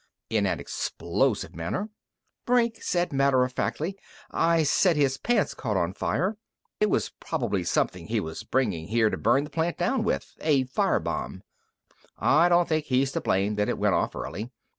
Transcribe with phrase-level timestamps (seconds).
[0.35, 1.91] _"in, an explosive manner.
[2.47, 3.99] Brink said matter of factly:
[4.31, 6.37] "I said his pants caught on fire.
[6.79, 10.63] It was probably something he was bringing here to burn the plant down with a
[10.63, 11.43] fire bomb.
[12.17, 14.49] I don't think he's to blame that it went off early.